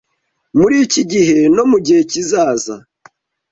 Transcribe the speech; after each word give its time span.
muri 0.57 0.75
iki 0.85 1.01
gihe 1.11 1.37
no 1.55 1.63
mu 1.69 1.77
gihe 1.85 2.01
kizaza 2.11 2.75